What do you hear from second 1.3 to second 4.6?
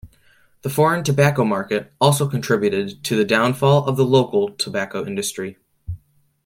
market also contributed to the downfall of the local